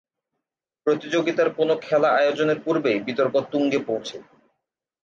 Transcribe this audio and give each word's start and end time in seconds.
প্রতিযোগিতার 0.85 1.49
কোন 1.53 1.69
খেলা 1.81 2.09
আয়োজনের 2.11 2.59
পূর্বেই 2.63 2.97
বিতর্ক 2.99 3.35
তুঙ্গে 3.51 3.79
পৌঁছে। 3.79 4.17